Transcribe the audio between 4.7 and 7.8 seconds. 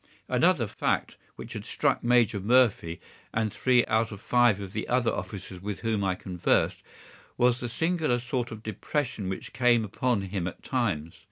the other officers with whom I conversed, was the